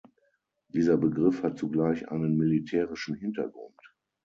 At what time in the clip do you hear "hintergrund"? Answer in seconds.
3.13-3.79